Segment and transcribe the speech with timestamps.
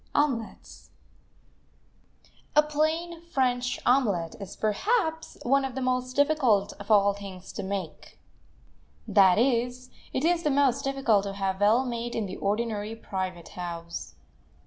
[0.15, 0.89] OMELETS
[2.55, 7.61] A plain French omelet is, perhaps, one of the most difficult of all things to
[7.61, 8.17] make;
[9.07, 13.49] that is, it is the most difficult to have well made in the ordinary private
[13.49, 14.15] house.